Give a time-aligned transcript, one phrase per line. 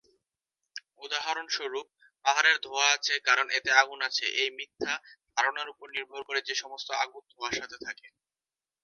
[1.01, 1.87] উদাহরণস্বরূপ,
[2.25, 4.93] "পাহাড়ের ধোঁয়া আছে কারণ এতে আগুন আছে" এই মিথ্যা
[5.37, 8.07] ধারণার উপর নির্ভর করে যে সমস্ত আগুন ধোঁয়ার সাথে থাকে।